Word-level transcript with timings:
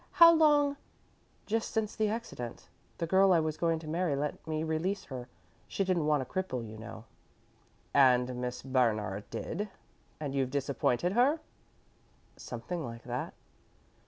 How 0.13 0.33
long" 0.33 0.77
"Just 1.45 1.69
since 1.69 1.95
the 1.95 2.07
accident. 2.09 2.69
The 2.97 3.05
girl 3.05 3.31
I 3.31 3.39
was 3.39 3.55
going 3.55 3.77
to 3.77 3.87
marry 3.87 4.15
let 4.15 4.47
me 4.47 4.63
release 4.63 5.03
her. 5.03 5.27
She 5.67 5.83
didn't 5.83 6.07
want 6.07 6.23
a 6.23 6.25
cripple, 6.25 6.67
you 6.67 6.75
know." 6.75 7.03
"And 7.93 8.37
Miss 8.41 8.63
Bernard 8.63 9.29
did, 9.29 9.69
and 10.19 10.33
you've 10.33 10.49
disappointed 10.49 11.11
her?" 11.13 11.39
"Something 12.35 12.83
like 12.83 13.03
that." 13.03 13.35